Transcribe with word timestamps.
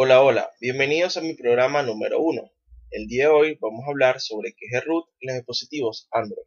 Hola, 0.00 0.22
hola, 0.22 0.52
bienvenidos 0.60 1.16
a 1.16 1.20
mi 1.20 1.34
programa 1.34 1.82
número 1.82 2.20
1. 2.20 2.52
El 2.92 3.08
día 3.08 3.24
de 3.24 3.30
hoy 3.32 3.58
vamos 3.60 3.84
a 3.84 3.90
hablar 3.90 4.20
sobre 4.20 4.54
qué 4.56 4.66
es 4.70 4.84
root 4.84 5.08
en 5.18 5.26
los 5.26 5.36
dispositivos 5.38 6.06
Android. 6.12 6.46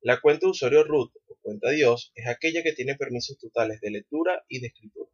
La 0.00 0.18
cuenta 0.18 0.46
de 0.46 0.52
usuario 0.52 0.82
root 0.84 1.12
o 1.28 1.36
cuenta 1.42 1.68
Dios 1.72 2.10
es 2.14 2.26
aquella 2.26 2.62
que 2.62 2.72
tiene 2.72 2.94
permisos 2.94 3.36
totales 3.36 3.82
de 3.82 3.90
lectura 3.90 4.46
y 4.48 4.60
de 4.60 4.68
escritura 4.68 5.10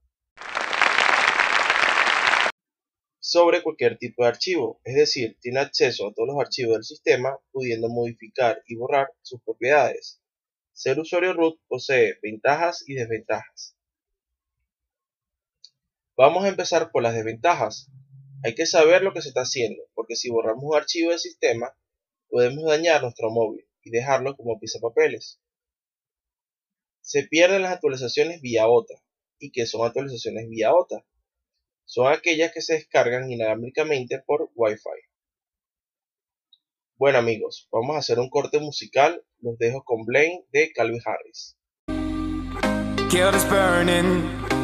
sobre 3.18 3.64
cualquier 3.64 3.98
tipo 3.98 4.22
de 4.22 4.28
archivo, 4.28 4.80
es 4.84 4.94
decir, 4.94 5.36
tiene 5.40 5.58
acceso 5.58 6.06
a 6.06 6.14
todos 6.14 6.28
los 6.28 6.38
archivos 6.38 6.74
del 6.74 6.84
sistema, 6.84 7.36
pudiendo 7.50 7.88
modificar 7.88 8.62
y 8.68 8.76
borrar 8.76 9.08
sus 9.22 9.42
propiedades. 9.42 10.22
Ser 10.72 11.00
usuario 11.00 11.32
root 11.32 11.58
posee 11.66 12.16
ventajas 12.22 12.84
y 12.86 12.94
desventajas. 12.94 13.75
Vamos 16.16 16.44
a 16.44 16.48
empezar 16.48 16.90
por 16.92 17.02
las 17.02 17.14
desventajas. 17.14 17.90
Hay 18.42 18.54
que 18.54 18.64
saber 18.64 19.02
lo 19.02 19.12
que 19.12 19.20
se 19.20 19.28
está 19.28 19.42
haciendo, 19.42 19.82
porque 19.94 20.16
si 20.16 20.30
borramos 20.30 20.64
un 20.64 20.74
archivo 20.74 21.10
del 21.10 21.18
sistema, 21.18 21.76
podemos 22.30 22.64
dañar 22.64 23.02
nuestro 23.02 23.30
móvil 23.30 23.68
y 23.82 23.90
dejarlo 23.90 24.34
como 24.34 24.58
papeles. 24.80 25.42
Se 27.02 27.24
pierden 27.24 27.62
las 27.62 27.72
actualizaciones 27.72 28.40
vía 28.40 28.66
OTA. 28.66 28.94
¿Y 29.38 29.52
qué 29.52 29.66
son 29.66 29.86
actualizaciones 29.86 30.48
vía 30.48 30.72
OTA? 30.72 31.04
Son 31.84 32.10
aquellas 32.10 32.50
que 32.52 32.62
se 32.62 32.74
descargan 32.74 33.30
inalámbricamente 33.30 34.18
por 34.26 34.50
Wi-Fi. 34.54 35.06
Bueno 36.96 37.18
amigos, 37.18 37.68
vamos 37.70 37.94
a 37.94 37.98
hacer 37.98 38.18
un 38.18 38.30
corte 38.30 38.58
musical. 38.58 39.22
Los 39.40 39.58
dejo 39.58 39.84
con 39.84 40.06
Blaine 40.06 40.46
de 40.50 40.72
Calvin 40.72 41.02
Harris. 41.04 41.58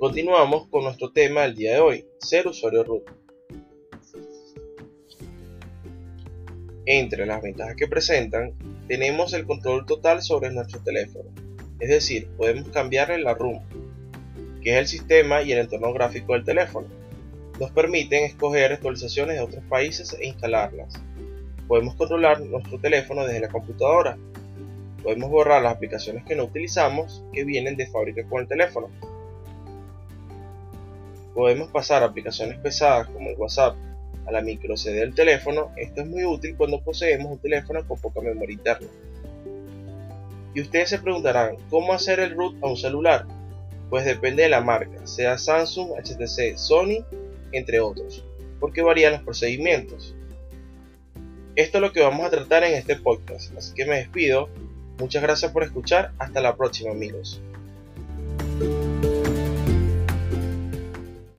Continuamos 0.00 0.66
con 0.68 0.84
nuestro 0.84 1.12
tema 1.12 1.42
del 1.42 1.54
día 1.54 1.74
de 1.74 1.80
hoy, 1.80 2.06
ser 2.20 2.46
usuario 2.46 2.82
root. 2.84 3.02
Entre 6.86 7.26
las 7.26 7.42
ventajas 7.42 7.76
que 7.76 7.86
presentan, 7.86 8.54
tenemos 8.88 9.34
el 9.34 9.44
control 9.44 9.84
total 9.84 10.22
sobre 10.22 10.50
nuestro 10.52 10.80
teléfono, 10.80 11.28
es 11.80 11.90
decir, 11.90 12.30
podemos 12.38 12.70
cambiarle 12.70 13.18
la 13.18 13.34
ROM, 13.34 13.60
que 14.62 14.72
es 14.72 14.78
el 14.78 14.86
sistema 14.86 15.42
y 15.42 15.52
el 15.52 15.58
entorno 15.58 15.92
gráfico 15.92 16.32
del 16.32 16.46
teléfono. 16.46 16.88
Nos 17.60 17.70
permiten 17.70 18.24
escoger 18.24 18.72
actualizaciones 18.72 19.36
de 19.36 19.42
otros 19.42 19.62
países 19.64 20.16
e 20.18 20.28
instalarlas. 20.28 20.94
Podemos 21.68 21.94
controlar 21.96 22.40
nuestro 22.40 22.80
teléfono 22.80 23.26
desde 23.26 23.40
la 23.40 23.48
computadora. 23.48 24.16
Podemos 25.02 25.28
borrar 25.28 25.60
las 25.60 25.74
aplicaciones 25.74 26.24
que 26.24 26.36
no 26.36 26.44
utilizamos 26.44 27.22
que 27.34 27.44
vienen 27.44 27.76
de 27.76 27.86
fábrica 27.86 28.26
con 28.26 28.40
el 28.40 28.48
teléfono 28.48 28.88
podemos 31.34 31.70
pasar 31.70 32.02
aplicaciones 32.02 32.58
pesadas 32.58 33.08
como 33.08 33.30
el 33.30 33.36
WhatsApp 33.36 33.76
a 34.26 34.32
la 34.32 34.40
micro 34.42 34.76
CD 34.76 35.00
del 35.00 35.14
teléfono, 35.14 35.72
esto 35.76 36.02
es 36.02 36.06
muy 36.06 36.24
útil 36.24 36.56
cuando 36.56 36.80
poseemos 36.80 37.32
un 37.32 37.38
teléfono 37.38 37.86
con 37.86 37.98
poca 37.98 38.20
memoria 38.20 38.54
interna. 38.54 38.88
Y 40.54 40.60
ustedes 40.60 40.90
se 40.90 40.98
preguntarán, 40.98 41.56
¿cómo 41.68 41.92
hacer 41.92 42.20
el 42.20 42.34
root 42.34 42.56
a 42.62 42.68
un 42.68 42.76
celular? 42.76 43.26
Pues 43.88 44.04
depende 44.04 44.44
de 44.44 44.48
la 44.48 44.60
marca, 44.60 45.06
sea 45.06 45.38
Samsung, 45.38 45.92
HTC, 45.98 46.56
Sony, 46.56 47.04
entre 47.52 47.80
otros, 47.80 48.24
porque 48.58 48.82
varían 48.82 49.12
los 49.12 49.22
procedimientos. 49.22 50.14
Esto 51.56 51.78
es 51.78 51.82
lo 51.82 51.92
que 51.92 52.00
vamos 52.00 52.26
a 52.26 52.30
tratar 52.30 52.64
en 52.64 52.74
este 52.74 52.96
podcast, 52.96 53.56
así 53.56 53.74
que 53.74 53.84
me 53.84 53.96
despido. 53.96 54.48
Muchas 54.98 55.22
gracias 55.22 55.50
por 55.50 55.62
escuchar, 55.62 56.12
hasta 56.18 56.40
la 56.40 56.56
próxima 56.56 56.90
amigos. 56.92 57.40